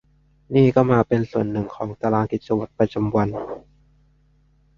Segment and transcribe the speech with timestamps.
[0.55, 3.29] นี่ก็มาเป็นส่วนหนึ่งของตารางกิจวัตรประจำวัน